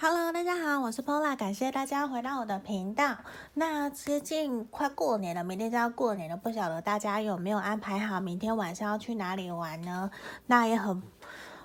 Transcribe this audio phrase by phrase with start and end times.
[0.00, 3.16] Hello，大家好，我是 Pola，感谢大家回到我的频道。
[3.54, 10.08] 那接近快过年了，明天就要过年了，不晓得大家有没有安排好明天晚上要去哪里玩呢？
[10.46, 11.02] 那也很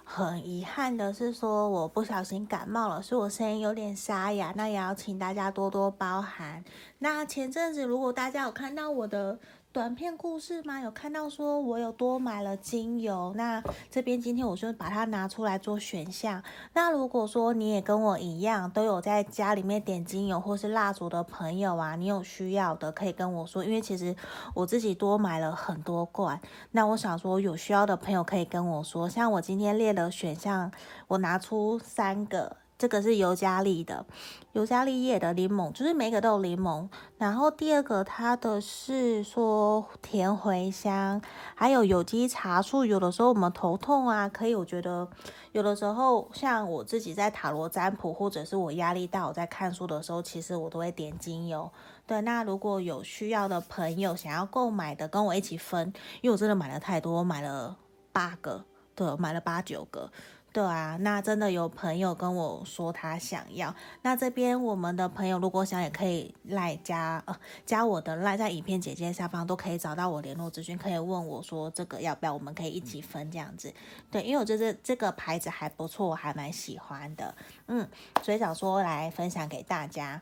[0.04, 6.64] 很遗憾的是说，我不小心感冒了，所以我声音有点沙哑，那也要请大家多多包涵。
[6.98, 9.38] 那前阵子如果大家有看到我的。
[9.74, 10.82] 短片故事吗？
[10.82, 16.44] 有看到说我有多买了精油，那这边今天我就把它拿出来做选项。
[16.74, 24.16] 那如果说你也跟我一样都有在家里面点精油或是蜡烛的朋友啊，你有需要的可以跟我说，因为其实
[24.54, 26.40] 我自己多买了很多罐。
[26.70, 30.72] 那我想说有需要的朋友可以跟我说，像我今天列的选项，
[31.08, 32.58] 我拿出三个。
[32.84, 34.06] 这个是尤加利的，
[34.52, 36.90] 尤加利叶的柠檬，就是每个都有柠檬。
[37.18, 41.22] 然后第二个它的是说甜茴香，
[41.56, 42.84] 还有有机茶树。
[42.84, 45.08] 有的时候我们头痛啊，可以，我觉得
[45.54, 51.72] 有的时候像我自己在塔罗占卜，或者是我压力大我在看书的时候，其实我都会点精油。
[52.06, 57.78] 对，那如果有需要的朋友想要购买的，跟我一起分，因为我真的买了太多，买了
[58.12, 60.12] 八个，对，买了八九个。
[60.54, 63.74] 对啊，那真的有朋友跟我说他想要，
[64.04, 73.74] 那这边我们的朋友如果想也可以赖加呃加我的赖，在影片简介下方都可以找到我联络资讯，可以问我说这个要不要，我们可以一起分这样子。
[74.12, 77.34] 对，因为我觉得这个牌子还不错，我还蛮喜欢的，
[77.66, 77.90] 嗯，
[78.22, 80.22] 所以想说来分享给大家。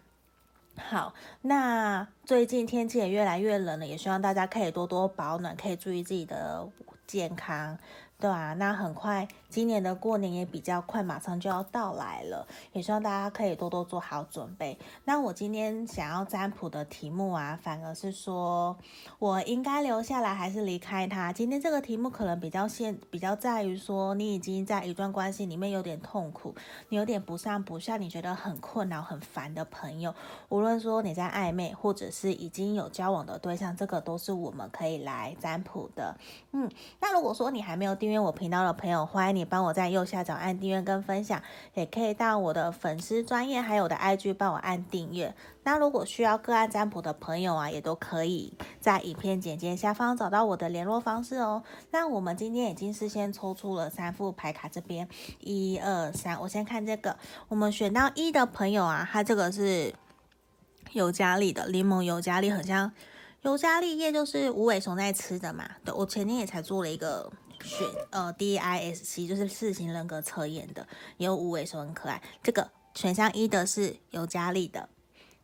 [0.77, 6.65] 好，那最近天气也越来越冷了，也希望大家可以多多保暖，可以注意自己的
[7.05, 7.77] 健康。
[8.21, 14.77] 对啊，那很快，今年的过年也比较快，马上就要到来了，也希望大家可以多多做好准备。
[15.05, 18.77] 那我今天想要占卜的题目啊，反而是说
[19.17, 21.33] 我应该留下来还是离开他？
[21.33, 26.53] 今天这个题目可能比较现，比较在于说你已经在一段关系里面有点痛苦，
[26.89, 30.13] 你有点不上不下，你觉得很困扰、很烦的朋友，
[30.49, 36.15] 无论说你在暧昧或者是已经有交往的对象，这个都是我们可以来占卜的。
[36.51, 41.41] 嗯，那如果说你还没有订阅，订阅我频道的朋友，欢迎你帮我在右下角按订阅跟分享，
[41.73, 45.33] 也可以到我的粉丝专业还有我的 IG 帮我按订阅。
[45.63, 51.63] 那如果需要个案占卜的朋友啊，也都可以在影片简介下方找到我的联络方式哦。
[51.91, 55.07] 那我们今天已经事先抽出了三副牌卡，这边
[55.39, 57.15] 一二三，我先看这个，
[57.47, 59.93] 我们选到一的朋友啊，他这个是
[60.91, 62.91] 尤加利的柠檬尤加利，很像
[63.43, 65.63] 尤加利叶，就是无尾熊在吃的嘛。
[65.85, 67.31] 对，我前天也才做了一个。
[67.63, 72.21] 选呃 DISC 就是四型人格测验的，也有五位说很可爱。
[72.41, 74.89] 这个选项一的是尤加利的，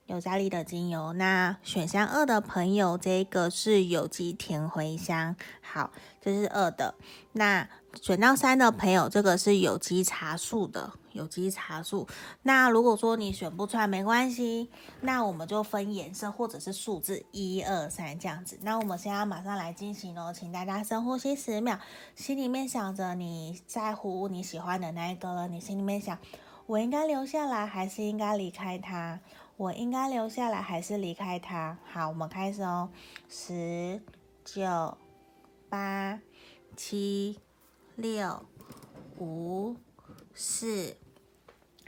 [0.06, 1.14] 尤加利的精油。
[1.14, 5.36] 那选项二的朋友，这个是有机甜茴香。
[5.62, 5.92] 好，
[6.22, 6.96] 这是二的。
[7.34, 7.68] 那
[8.02, 10.94] 选到三的朋友，这个是有机茶树的。
[11.18, 12.08] 有机茶树，
[12.44, 14.70] 那如果说你选不出来没关系，
[15.02, 18.60] 那我们就分颜色或者是数字一二三这样子。
[18.62, 21.80] 那我们现在马上来进行哦，请大家深呼吸十秒，
[22.16, 26.18] 心里面想着你在乎你喜欢的那一个了，你心里面想，
[26.68, 29.20] 我应该留下来还是应该离开他？
[29.58, 31.80] 我应该留下来还是离开他？
[31.92, 32.90] 好，我们开始哦，
[33.28, 34.00] 十、
[34.46, 34.96] 九、
[35.68, 36.20] 八、
[36.76, 37.40] 七、
[37.96, 38.46] 六、
[39.18, 39.76] 五、
[40.36, 40.96] 四。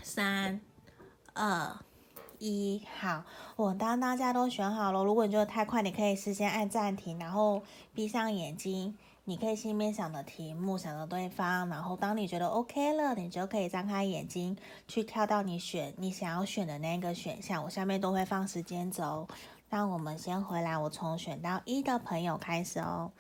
[0.10, 0.60] 三、
[1.34, 1.78] 二、
[2.40, 3.24] 一，好，
[3.56, 5.04] 我当大家都选好了。
[5.04, 7.62] 如果你觉得太快，你可以事先按暂停，然后
[7.94, 8.98] 闭上眼睛。
[9.26, 17.64] 你可以心里面想的题目，想着对方，然后当你觉得 OK 了，你就可以张开眼睛去跳到你选你想要选的那个选项。
[17.64, 19.28] 我下面都会放时间轴。
[19.70, 23.12] 那我们先回来，我从选到一的朋友开始哦。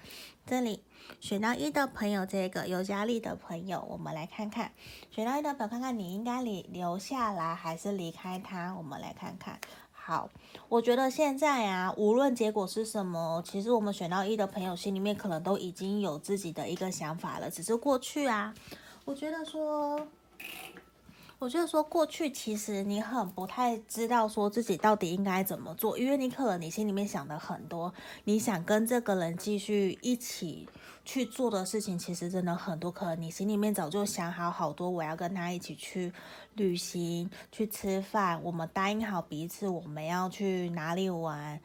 [0.49, 0.81] 这里
[1.19, 4.71] 选到一的朋友，这个有压力的朋友，我们来看看
[5.11, 8.73] 选到一的朋友，看看你应该留留下来还是离开他。
[8.73, 9.59] 我们来看看。
[9.91, 10.27] 好，
[10.67, 17.51] 我觉得现在啊，无论结果是什么，其实我们选到一的朋友心里面可能都已经有自己的一个想法了。
[17.51, 18.51] 只是过去啊，
[19.05, 20.07] 我觉得说。
[21.39, 27.93] 我觉得说过去其实你很不太知道说自己到底应该怎么做，因为你可能你心里面想的很多，
[28.25, 30.67] 你想跟这个人继续一起
[31.05, 32.91] 去做的事情，其实真的很多。
[32.91, 36.11] 可能你心里面早就想好好多，我要跟他一起去
[36.55, 41.57] 旅行、去吃饭，我们答应好彼此我们要去哪里玩，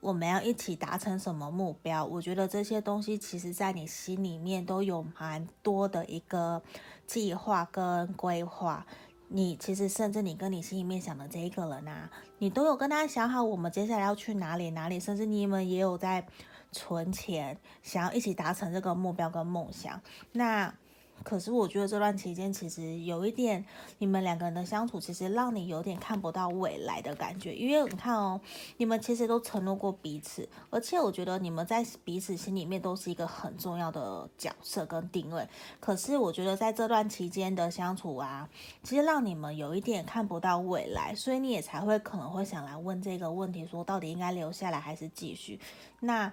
[0.00, 2.04] 我们要一起达成什么目标。
[2.04, 6.60] 我觉得这些东西其实在你心里面都有蛮多的一个
[7.06, 8.84] 计划跟规划。
[9.32, 16.26] 你其实甚至你跟你心里面想的这一个人啊，你都有跟他想好，我们接下来要去哪里哪里，甚至你们也有在
[16.72, 20.00] 存钱，想要一起达成这个目标跟梦想。
[20.32, 20.74] 那
[21.22, 23.64] 可是我觉得这段期间其实有一点，
[23.98, 28.40] 你们两个人的相处其实让你有点看不到未来的感觉，因为你看哦，
[28.78, 35.46] 你们其实都承诺过彼此，而且我觉得你们在彼此心里面都是一个很重要的角色跟定位。
[35.78, 38.48] 可是我觉得在这段期间的相处啊，
[38.82, 45.60] 其实让你们有一点看不到未来，所以你也才会可能会想来问这个问题，说到底应该留下来还是继续？
[46.00, 46.32] 那。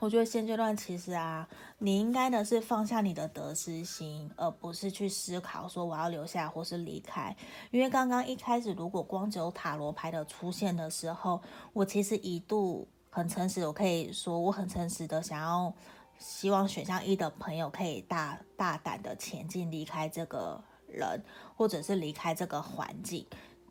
[0.00, 7.36] 我觉得现阶段其实啊，你应该的是放下你的得失心，而不是去思考说我要留下或是离开。
[7.70, 11.38] 因为刚刚一开始，如果光只有塔罗牌的出现的时候，
[11.74, 15.70] 我其实一度很诚实，我可以说我很诚实的想要，
[16.18, 20.58] 希望选项一的朋友可以大大胆的前进，离开这个
[20.88, 21.22] 人，
[21.54, 23.26] 或者是离开这个环境。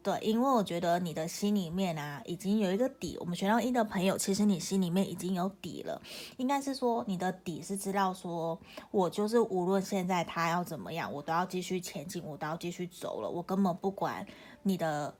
[0.09, 3.15] 对，因为我觉得你的心里面啊，已经有一个底。
[3.19, 6.01] 我们选到一的朋友，其实你心里面已经有底了。
[6.37, 8.59] 应该是说，你的底是知道说，
[8.89, 13.29] 我就是无论现在他要怎么样，我都要继续前进，我都要继续走了。
[13.29, 14.25] 我根本不管
[14.63, 15.13] 你的，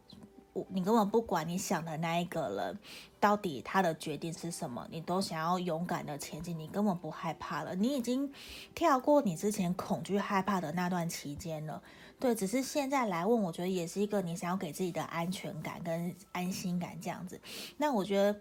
[0.70, 2.80] 你根本不管你想的那一个人
[3.20, 7.76] 到底他的决定是什么，你都想要勇敢的前进，你根本不害怕了。
[7.76, 8.34] 你已经
[8.74, 11.84] 跳过你之前恐惧害怕的那段期间了。
[12.20, 17.40] 对，只是现在来问，我觉得也是一个你想要给自己的安全感跟安心感这样子。
[17.78, 18.40] 那我觉得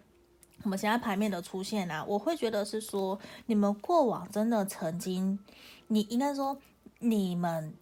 [0.65, 5.39] 我们现在牌面的出现啊，我会觉得是说你们过往真的曾经，
[5.87, 6.59] 你应该说
[6.99, 7.73] 你们。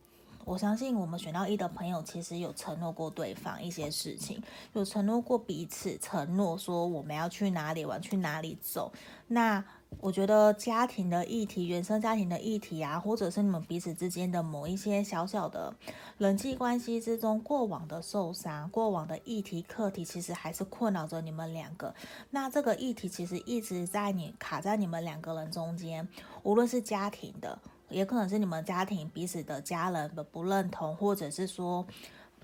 [0.45, 4.41] 我相信我们选到一的朋友，其实有承诺过对方一些事情，
[4.75, 8.93] 有承诺过彼此，承诺说我们要去哪里玩，去哪里走。
[9.27, 9.65] 那
[10.01, 15.75] 我觉得家庭的议题，原生家庭的议题啊，或者是你们彼此之间的某一些小小的
[16.19, 21.95] 人际关系之中过往的受伤、过往的议题课题，其实还是困扰着你们两个。
[22.31, 26.07] 那这个议题其实一直在你卡在你们两个人中间，
[26.43, 27.59] 无论是家庭的。
[27.89, 31.87] 也可能是你们家庭彼此的家人的不认同，或者是说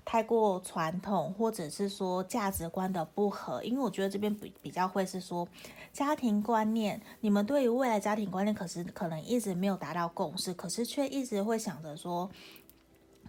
[0.05, 3.63] 太过传统，或者是说价值观的不合。
[3.63, 5.47] 因为我觉得这边比比较会是说
[5.91, 12.29] 家庭观念，你们对于未来家庭观念可是可能一直没有达到共识，可是却一直会想着说。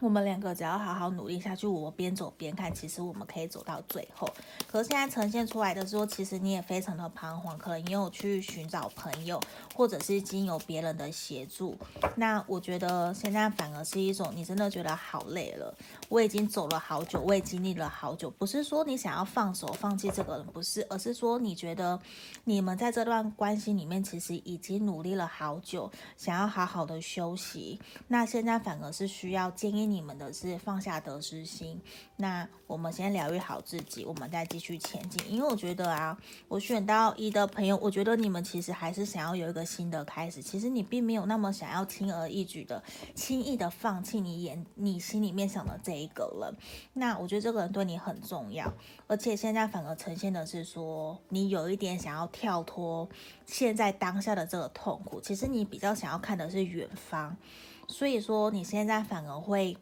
[0.01, 4.29] 我们两个只要好好努力下去，我边走边看，其实我们可以走到最后。
[4.67, 9.41] 可是现在呈现出来的时候，其实你也非常的彷徨，可能也有去寻找朋友，
[9.75, 11.77] 或者是经由别人的协助。
[12.15, 15.77] 那我觉得现在反而是一种，你真的觉得好累了。
[16.09, 18.31] 我已经走了好久，我也经历了好久。
[18.31, 21.99] 不是说你想要放手放弃这个人，不是，而是说你觉得
[22.45, 27.81] 你们在这段关系里面其实已经努力了好久，想要好好的休息。
[28.07, 30.05] 那现在反而是需要建议你。
[30.05, 31.81] 们的是放下得失心，
[32.17, 35.33] 那我们先疗愈好自己，我们再继续前进。
[35.33, 36.15] 因为我觉得啊，
[36.47, 40.43] 我选到一的朋友，我觉得你们其实还是想要有一个新的开始。
[40.43, 42.83] 其实你并没有那么想要轻而易举的、
[43.15, 46.57] 轻易的放弃你眼你心里面想的这一个人。
[46.93, 48.73] 那我觉得这个人对你很重要，
[49.07, 53.09] 而且现在反而呈现的是说，你有一点想要跳脱
[53.47, 55.21] 现在当下的这个痛苦。
[55.21, 57.37] 其实你比较想要看的是远方。
[57.87, 59.77] 所以说，你现在反而会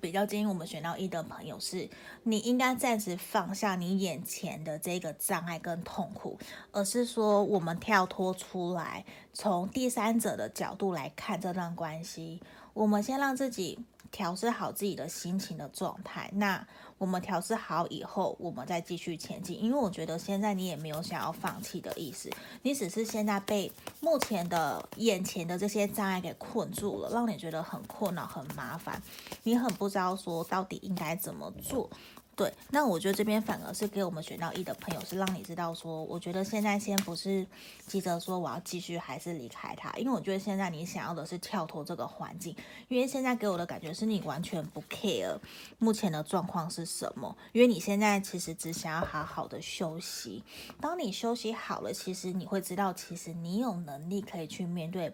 [0.00, 1.88] 比较建议我们选到一的朋友是，
[2.22, 6.38] 你应该暂时放下你眼前的这个障碍跟痛苦，
[6.72, 12.40] 而是说我们跳脱出来，从第三者的角度来看这段关系，
[12.78, 13.78] 我们先让自己。
[14.10, 16.66] 调试好自己的心情的状态，那
[16.96, 19.62] 我们调试好以后，我们再继续前进。
[19.62, 22.30] 因为我觉得现在你也没有想要放弃的意思，
[22.62, 29.02] 你只是现在被目前的眼前的这些障碍给困住了，让你觉得很困扰、很麻烦，
[29.42, 31.90] 你很不知道说到底应该怎么做。
[32.38, 37.44] 对，那我觉得这边反而是给我们选到一的朋友，是让你知道说，我觉得现在先不是
[37.88, 42.54] 急着说我要继续还是离开他，因为我觉得现在你想要的是跳脱这个环境，
[42.86, 45.36] 因为现在给我的感觉是你完全不 care
[45.78, 50.44] 目前的状况是什么，因为你现在其实只想要好好的休息，
[50.80, 55.12] 当你休息好了，其实你会知道，其实你有能力可以去面对。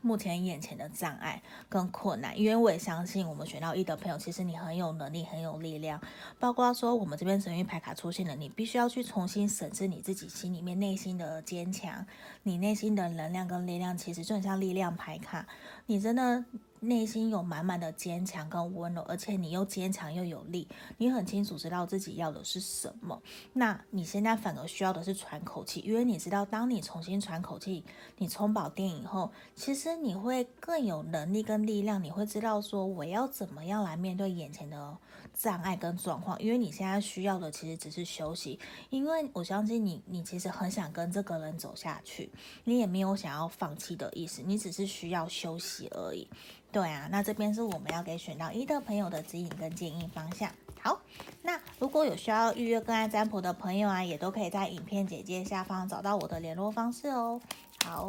[0.00, 6.00] 目前眼前的障碍跟困难，因为我也相信我们选到一的朋友，其实你很有能力，很有力量。
[6.38, 12.06] 包括说我们这边神域牌卡出现了，你必须要去重新审视你自己心里面内心的坚强，
[12.42, 15.46] 你内心的能量跟力量，其实就很像力量牌卡。
[15.86, 16.44] 你真的
[16.80, 23.20] 内心有满满的坚强跟温柔，而且你又坚强又有力，你很清楚知道自己要的是什么。
[23.52, 27.84] 那你现在反而需要的是喘口气，因为你知道，当你重新喘口气，
[28.16, 34.96] 你充饱电以后，其实你会更有能力跟力量，你会知道说我要怎么样来面对眼前的
[35.38, 36.38] 障碍跟状况。
[36.42, 38.58] 因为你现在需要的其实只是休息，
[38.90, 42.30] 因为我相信你，你其实很想跟这个人走下去，
[42.64, 46.28] 你也没有想要放弃的意思，你只是需要休息而已。
[46.70, 50.52] 对啊，那这边是我们要给选到一的朋友的指引跟建议方向。
[50.82, 51.00] 好，
[51.42, 57.40] 那如果有需要预约个案占卜的朋友啊，也都可以在影片简介下方找到我的联络方式哦。
[57.84, 58.06] 好，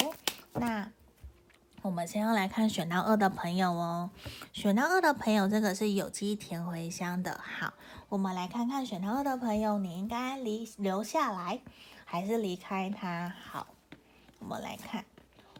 [0.53, 0.91] 那
[1.81, 4.09] 我们先要来看选到二的朋友哦。
[4.51, 7.39] 选到二的朋友，这个是有机甜茴香的。
[7.41, 7.74] 好，
[8.09, 11.62] 我们来看看选到二的朋友，你应该离留下来
[12.05, 13.33] 还是离开他？
[13.50, 13.67] 好，
[14.39, 15.05] 我们来看。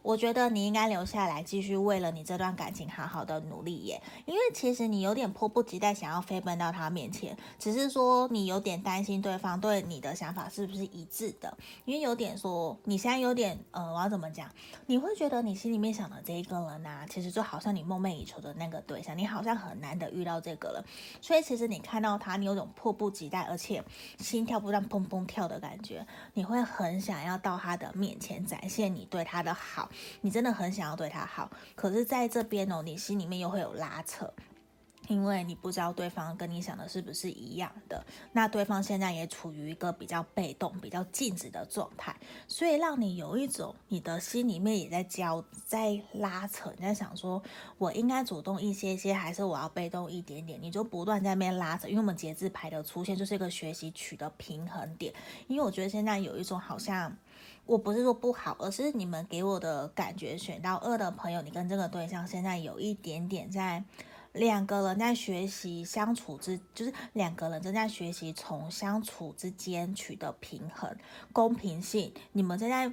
[0.02, 4.02] 我觉得你应该留下来，继续为了你这段感情好好的努力耶。
[4.26, 11.58] 因为其实你有点迫不及待想要飞奔到他面前，只是说你有点担心对方对你的想法是不是一致的。
[11.86, 14.50] 因为有点说你现在有点呃，我要怎么讲？
[14.86, 20.84] 你会觉得你心里面想的这一个人呐、其实就好像你梦寐以求的那个对象，你好像很难得遇到这个人。
[21.22, 23.84] 所以其实你看到他，你有种迫不及待，而且
[24.18, 26.06] 心跳不断砰砰跳的感觉。
[26.34, 29.89] 你会很想要到他的面前展现你对他的好。
[30.22, 34.32] 你真的很想要对他好，可是在这边哦，你心里面又会有拉扯，
[35.10, 38.06] 因为你不知道对方跟你想的是不是一样的。
[38.32, 42.16] 那对方现在也处于一个比较被动、比较静止的状态，
[42.48, 47.44] 所以让你有一种你的心里面也在交、在拉扯，你在想说，
[47.78, 50.58] 我应该主动一些些，还是我要被动一点点？
[50.62, 55.14] 你就不断在那边拉扯，因为我们节制牌的出现就是一个学习取得平衡点。
[55.48, 57.14] 因为我觉得现在有一种好像。
[57.66, 63.84] 我不是说不好，而是你们给我的感觉，选到二的朋友，你跟这个对象现在有一点点在
[64.40, 70.96] 两个人在学习相处之，就是两个人正在学习从相处之间取得平衡、
[71.34, 72.92] 公平性，你们正在。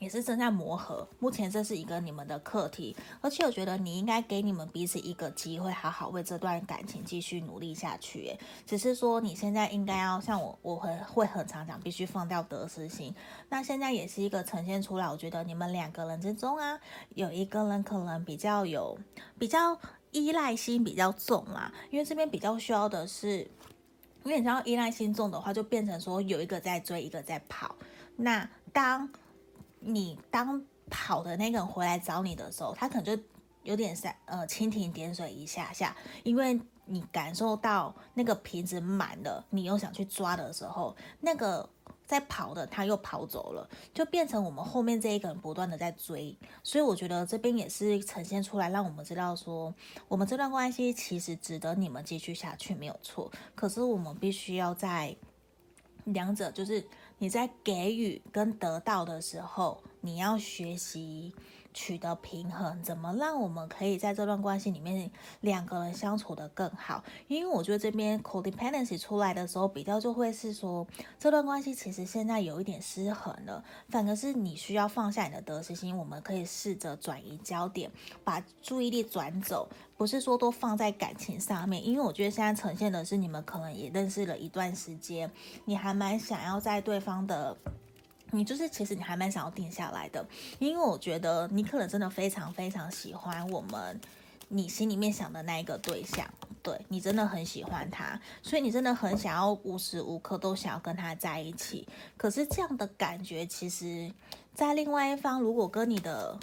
[0.00, 8.36] 也是正在磨合，目前这是一个你们的课题，而且我觉得你应该给你们彼此一个机会，好好为这段感情继续努力下去。
[8.64, 13.12] 只是说你现在应该要像我，我会会很常讲，必须放掉得失心。
[13.48, 16.78] 那现在也是一个呈现出来，我觉得你们两个人之中啊，
[17.16, 18.96] 有一个人可能比较有
[19.36, 19.76] 比较
[20.10, 23.40] 依赖心比较重啊，因为这边比较需要的是，
[24.24, 27.74] 因为你知道依赖心重的话，就变成说有一个在追，一个在跑。
[28.16, 29.08] 那当
[29.80, 33.22] 你当跑的那个人回来找你的时候，他可能就
[33.62, 41.68] 有点三呃蜻蜓点水一下下，因为你感受到那个瓶子满了，你又想去抓的时候，那个
[42.08, 49.72] 在跑的他又跑走了，就变成我们后面这一个人不断的在追，所以我觉得这边也是呈现出来，让我们知道说，
[50.08, 55.14] 我们这段关系其实值得你们继续下去没有错，可是我们必须要在
[56.04, 56.84] 两者就是。
[57.20, 61.34] 你在给予跟得到的时候，你要学习
[61.78, 65.08] 取得平衡，怎么让我们可以在这段关系里面
[65.42, 67.04] 两个人相处得更好？
[67.28, 70.84] 因为我觉得这边 codependency 出来的时候，比较就会是说，
[71.20, 77.88] 这段关系其实现在有一点失衡了，反而是你需要放下你的得失心，我们可以试着转移焦点，
[78.24, 79.68] 把注意力转走。
[79.96, 85.30] 不是说都放在感情上面，因为我觉得现在呈现的是你们可能也认识了一段时间，
[85.64, 87.56] 你还蛮想要在对方的，
[88.30, 90.26] 你就是其实你还蛮想要定下来的，
[90.58, 94.00] 因为我觉得你可能真的非常非常喜欢我们，
[94.48, 96.28] 你心里面想的那一个对象，
[96.62, 101.86] 对，你真的很喜欢他，所以你真的很想要无时无刻都想要跟他在一起。
[102.16, 104.12] 可是这样的感觉，其实
[104.54, 106.38] 在另外一方如果跟你的。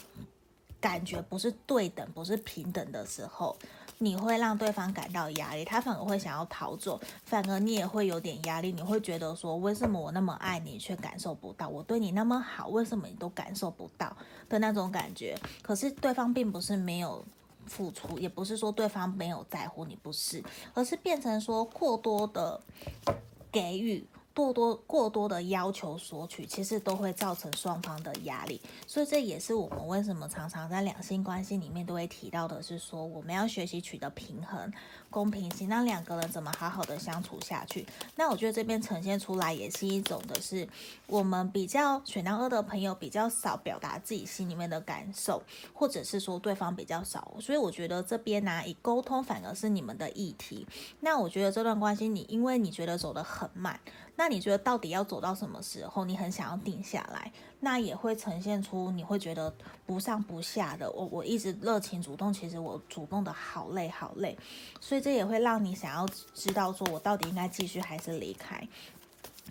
[0.81, 3.57] 感觉不是对等，不是平等的时候，
[3.99, 11.69] 你会让对方感到压力，他反而会想要逃走，反而你也会有点压力，你会觉得说，为什么我那么爱你却感受不到？
[11.69, 14.15] 我对你那么好，为什么你都感受不到
[14.49, 15.37] 的那种感觉？
[15.61, 17.23] 可是对方并不是没有
[17.65, 22.59] 付出，也不是说对方没有在乎你，不是，而是变成说过多的
[23.51, 24.05] 给予。
[24.35, 34.71] 过多过多的要求索取，其实都会造成双方的压力，所以这也是我们为什么常常在两性关系里面都会提到的，是说我们要学习取得平衡、
[35.15, 37.85] 公平性，那两个人怎么好好的相处下去。
[38.17, 40.67] 那我觉得这边呈现出来也是一种的是，
[41.07, 45.41] 我们比较选到二的朋友比较少表达自己心里面的感受，
[45.73, 50.67] 或者是说对方比较少，所以我觉得这边呢、以沟通反而是你们的议题。
[50.99, 53.79] 那我觉得这段关系你因为你觉得走得很慢。
[54.17, 57.31] 那你觉得到底要走到什么时候，你很想要定下来，
[57.65, 59.51] 那也会呈现出你会觉得
[59.87, 60.87] 不上不下的。
[60.91, 64.37] 我我一直热情主动，其实我主动的好累好累，
[64.79, 68.61] 所以这也会让你想要知道说我到底应该继续还是离开。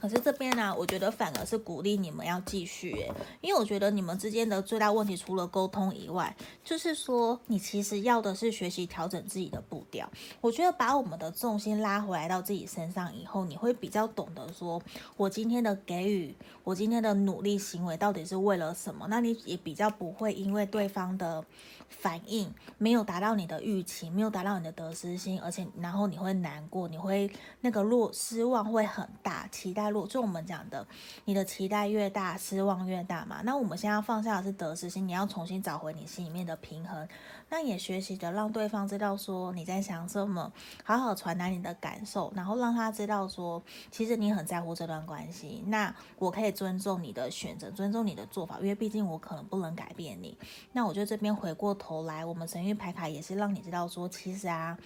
[0.05, 10.07] 可是这边呢、我觉得反而是鼓励你们要继续，因为我觉得你们之间的最大问题，除了沟通以外，就是说你其实要的是学习调整自己的步调。
[10.43, 14.79] 我觉得把我们的重心拉回来到自己身上以后，你会比较懂得说，
[15.17, 19.07] 我今天的给予，我今天的努力行为到底是为了什么？
[19.09, 21.43] 那你也比较不会因为对方的。
[21.87, 27.31] 反应没有达到你的预期，没有达到你的得失心，而且然后你会难过，你会
[27.61, 30.87] 那个落失望会很大，期待就我们讲的，
[31.25, 33.41] 你的期待越大，失望越大嘛。
[33.45, 37.09] 那我们现在要放下的是得失心，你要重新找回你心里面的平衡。
[37.51, 45.63] 那也学习着让对方知道说你在想什么，好好传达你的感受，然后让他知道说其实你很在乎这段关系。
[45.67, 50.37] 那我可以尊重你的选择，尊重你的做法，因为毕竟我可能不能改变你。
[50.73, 54.77] 那我就这边回过头来，我们神域牌卡也是让你知道说，其实啊，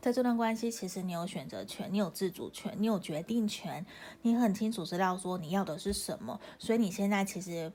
[0.00, 3.84] 在这段关系，其实你有选择权，你有自主权，你有决定权，
[4.22, 7.72] 你很清楚知道说你要的是什么，所以你现在其实。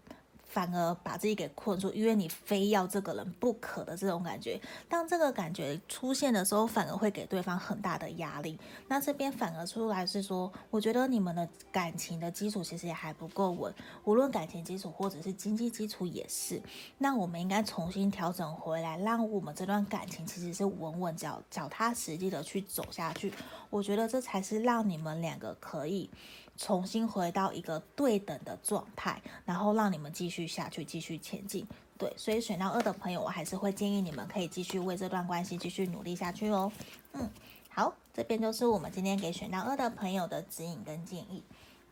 [0.51, 4.60] 反而把自己给困住，因为你非要这个人不可的这种感觉。
[4.89, 8.60] 当这个感觉出现的时候，反而会给对方很大的压力。
[8.89, 16.62] 那这边反而出来是说，我觉得你们的感情的基础其实也还不够稳，无论感情基础或者是经济基础也是。
[16.98, 23.31] 那我们应该重新调整回来，让我们这段感情其实是稳稳脚脚踏实地的去走下去。
[23.70, 26.10] 我觉得这才是让你们两个可以。
[26.58, 31.67] 重新回到一个对等的状态，然后让你们继续下去，继续前进。
[31.98, 36.72] 对，所以选到二的朋友，我还是会建议你们可以继续为这段关系继续努力下去哦。
[37.13, 37.29] 嗯，
[37.70, 41.43] 好，这边就是我们今天给选到二的朋友的指引跟建议。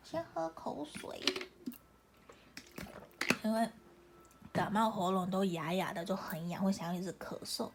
[0.04, 1.22] 先喝口水，
[3.44, 3.70] 因为
[4.52, 7.70] 感冒喉咙都哑哑的，就很痒，会想要一直咳嗽。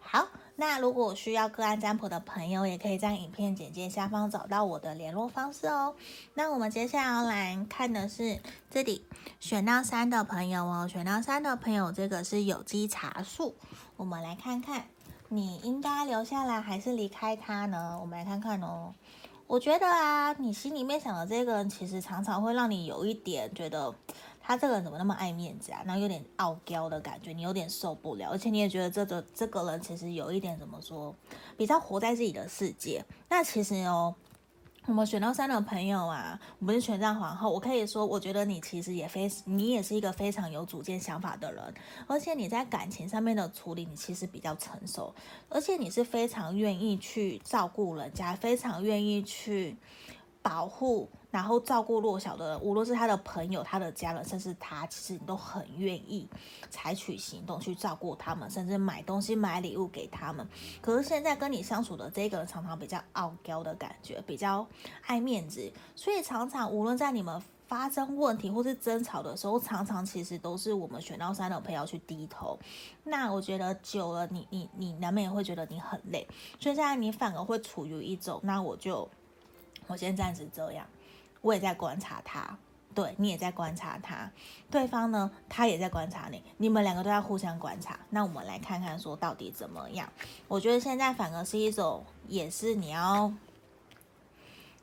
[0.00, 0.28] 好。
[0.54, 5.94] 那如果需要个案占卜的朋友，也可以在影片简介下方找到我的联络方式哦。
[6.34, 8.38] 那我们接下来来看的是
[8.70, 9.04] 这里
[9.40, 13.54] 选到三的朋友哦，选到三的朋友，这个是有机茶树。
[13.96, 14.84] 我们来看看，
[15.30, 17.98] 你应该留下来还是离开他呢？
[18.00, 18.94] 我们来看看哦。
[19.46, 23.94] 我觉得啊，你心里面想的这个人，其实常常会让你有一点觉得。
[24.42, 25.82] 他这个人怎么那么爱面子啊？
[25.86, 31.14] 然后有点傲娇的感觉，你有点受不了，而且你也觉得这个这个人其实有一点怎么说，
[31.56, 33.04] 比较活在自己的世界。
[33.28, 34.14] 那其实哦，
[34.86, 41.74] 我们选到三的朋友啊，我们是权杖皇后，我可以说，我觉得你其实也非你也是一个非常有主见想法的人，
[42.08, 45.14] 而且你在感情上面的处理，你其实比较成熟，
[45.48, 49.76] 而且你是非常愿意去照顾人家，非常愿意去
[50.42, 51.08] 保护。
[51.30, 56.28] 然后照顾弱小的人，无论是他的朋友、他的家人，甚至他，其实你都很愿意
[56.68, 60.46] 采取行动去照顾他们，甚至买东西、买礼物给他们。
[60.82, 64.66] 可是现在跟你相处的这个人，常常比较傲娇的感觉，比较
[65.06, 72.58] 爱面子，所以常常无论在你们发生问题或是争吵的时候，常常其实都是我们选到三的朋友去低头。
[73.04, 76.28] 那我觉得久了你，你你难免会觉得你很累，
[76.60, 79.08] 所以现在你反而会处于一种，那我就
[79.92, 80.86] 我先暂时这样。
[81.42, 82.56] 我也在观察他，
[82.94, 84.30] 对，你也在观察他，
[84.70, 87.98] 对方呢，他也在观察你，你们两个都要互相观察。
[88.10, 90.10] 那我们来看看说到底怎么样？
[90.48, 93.30] 我觉得现在反而是一种，也是你要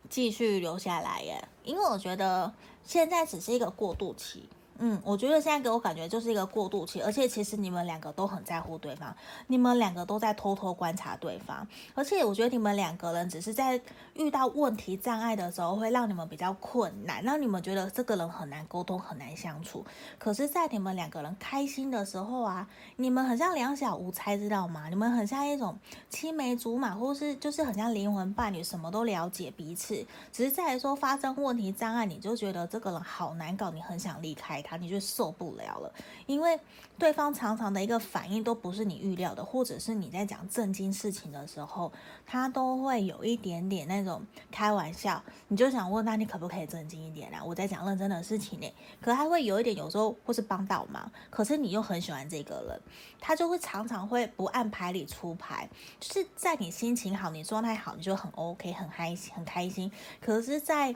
[0.09, 4.47] 继续留下来耶，因为我觉得现在只是一个过渡期。
[4.81, 9.13] 嗯，我觉得现在给我感觉就是一个过渡期，而且其实你们两个都很在乎对方，
[9.47, 13.79] 你们两个都在偷偷观察对方，而且我觉得你们两个人只是在
[14.13, 19.85] 遇到问题障碍的时候会让你们比较困难，让你们觉得这个人很难沟通，很难相处。
[20.17, 22.65] 可是，在你们两个人开心的时候啊，
[22.95, 24.87] 你们很像两小无猜，知道吗？
[24.87, 25.77] 你们很像一种
[26.09, 30.05] 青梅竹马，或是就是很像灵魂伴侣，什么都了解彼此。
[30.31, 34.68] 只是在说发生问题障碍，你就觉得这个人好难搞，你很想离开他。
[34.77, 35.93] 你就受不了了，
[36.25, 36.59] 因为
[36.97, 41.91] 对方常常的一个反应都不是你预料的，或者是你在讲正经事情的时候，
[42.25, 47.43] 他都会有一点点那种开玩笑，你就想问，那你可不可以正经一点啊？
[47.43, 52.81] 我在讲认真的事情呢，可他会有一点，有时候或是帮倒忙，可是你又很喜欢这个人，
[53.19, 60.93] 他就会常常会不按牌理出牌，就是在你心情好、你状态好，你就很 OK、很开心、很开心，可是，在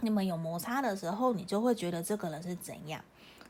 [0.00, 3.00] 你们有摩擦的时候，你就会觉得这个人是怎样，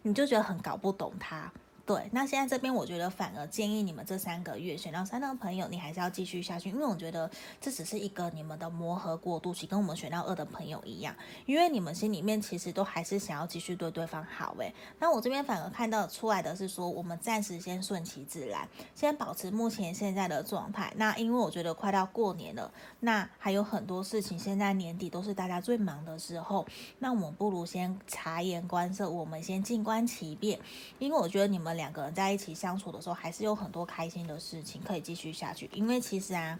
[0.03, 1.53] 你就觉得很搞不懂他。
[1.89, 7.31] 对，那现在这边我觉得反而建议你们这三个月选到三的朋友，你还是要继续下去，因为我觉得
[7.63, 14.71] 这只是一个你们的磨合过渡期，跟我们选到二的朋友一样，因为你们心里面其实都还是想要继续对对方好诶。
[14.99, 20.93] 那我这边反而看到出来的是说，我们暂时先顺其自然，先保持目前现在的状态。
[20.97, 22.71] 那因为我觉得快到过年了，
[23.01, 26.67] 那还有很多事情，现在年底都是大家最忙的时候，
[26.99, 30.61] 那我们不如先察言观色，我们先静观其变，
[30.99, 31.78] 因为我觉得你们。
[31.79, 35.71] 两个人在一起相处的时候，还是有很多开心的事情可以继续下去。
[35.73, 36.59] 因为其实啊，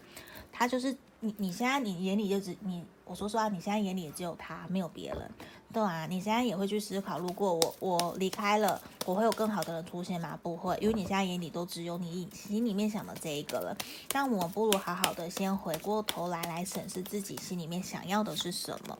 [0.51, 5.31] 他就是你，你现在你眼里就只你，我说实话，你现在眼里也只有他，没有别人。
[5.73, 10.37] 对啊，你现在也会去思考，如果我我离开了，我会有更好的人出现吗？
[10.43, 13.75] 不会，因为你现在眼里都只有你心里面想的这一个了。
[14.07, 18.95] 但我们不如好好的先回过头来来审视自己心里面想要的是什么。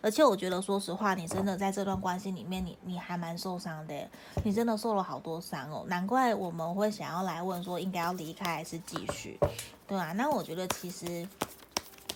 [0.00, 4.08] 而且我觉得，说实话，你真的在这段关系里面，你你还蛮受伤的，
[4.44, 5.84] 你真的受了好多伤哦。
[5.86, 9.38] 难怪我们会想要来问说，应该要离开还是继续？
[9.86, 11.28] 对啊，那我觉得其实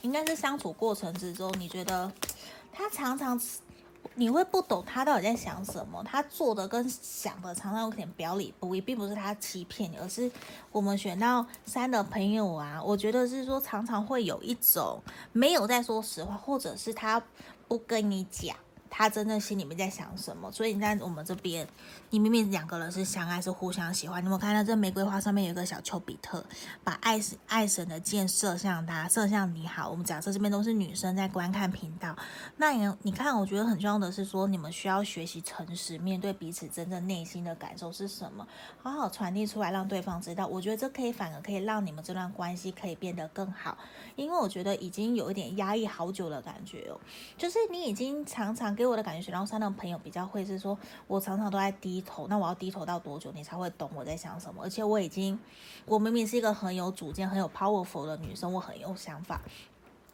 [0.06, 2.10] 应该是相处过程之中，你觉得
[2.72, 3.38] 他常常。
[4.14, 10.30] 你会不懂他到底在想什么，他做的跟想的常常有点表里不一，并不是他欺骗你，而是
[10.70, 17.20] 我们选到三的朋友啊，我觉得是说常常会有一种没有在说实话，或者是他
[17.66, 18.56] 不跟你讲。
[18.88, 20.50] 他真正心里面在想什么？
[20.52, 21.66] 所以你在我们这边，
[22.10, 24.24] 你明明两个人是相爱，是互相喜欢。
[24.24, 26.42] 你有看到这玫瑰花上面有一个小丘比特，
[26.82, 29.90] 把爱爱神的箭射向他，射向你好。
[29.90, 32.16] 我们假设这边都是女生在观看频道，
[32.56, 38.48] 那你你看，我觉得很重要的是说，你们需要学习诚实，面对彼此真正内心的感受是什么，
[38.82, 40.46] 好好传递出来，让对方知道。
[40.46, 43.76] 我觉得这可以反而可以让你们这段关系可以变得更好，
[44.14, 46.98] 因为我觉得已经有一点压抑好久的感觉哦，
[47.36, 48.85] 就是你已经常常给。
[48.86, 54.62] 给我的感觉，选到三的朋友比较会是说，我常常都在低头，那我要低头到多久，你才会懂我在想什么？
[54.62, 55.38] 而且我已经，
[55.84, 59.42] 我明明是一个很有主见、很有 powerful 的女生，我很有想法，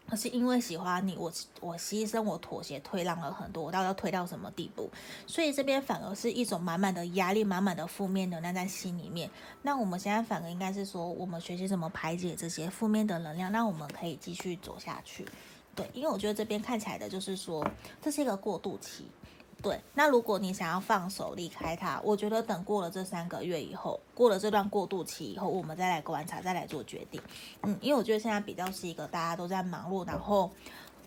[0.09, 1.31] 可是因为喜欢你，我
[1.61, 4.91] 我牺牲、我妥协、退让了很多，我到底要退到什么地步？
[5.27, 9.31] 所以这边反而是一种满满的压力、满满的负面能量在心里面。
[9.61, 15.27] 那我们现在反而应该是说，我们学习怎么排解这些负面的能量，那我们可以继续走下去。
[15.75, 17.67] 对，因为我觉得这边看起来的就是说，
[18.01, 19.07] 这是一个过渡期。
[19.63, 27.21] 对，那如果你想要放手离开他，我觉得等过了这三个月以后，过了这段过渡期以后，我们再来观察，再来做决定。
[27.63, 30.51] 嗯，因为我觉得现在比较是一个大家都在忙碌，然后。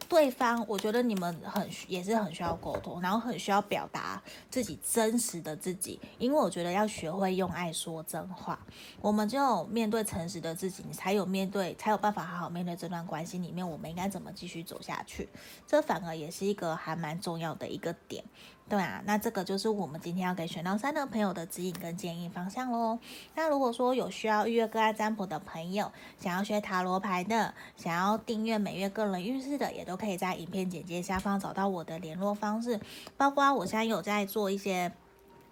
[0.08, 8.60] 对方，我觉得你们很也是很需要沟通，然后很需要表达自己真实的自己，因为我觉得要学会用爱说真话。
[9.02, 15.28] 我们只有面对诚实的自己，你才有面对，才有办法好好面对这段关系里面，我们应该怎么继续走下去。
[15.66, 18.24] 这反而也是一个还蛮重要的一个点。
[18.68, 22.98] 对啊，那这个就是我们今天要给选到三的朋友的指引跟建议方向喽。
[23.36, 32.80] 那如果说有需要预约个案占卜的朋友，想要学塔罗牌的，想要订阅每月个人运势的，也都可以在影片简介下方找到我的联络方式。
[33.16, 34.92] 包括我现在有在做一些，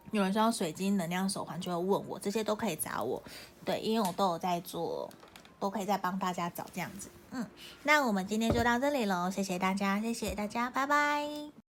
[0.10, 3.21] 有人需要水晶能量手环，就会问我，这些都可以找我。
[3.63, 5.08] 对，因为我都有在做，
[5.60, 7.10] 都可以再帮大家找这样子。
[7.30, 7.45] 嗯，
[7.84, 11.62] 那我们今天就到这里喽，谢谢大家，谢谢大家，拜拜。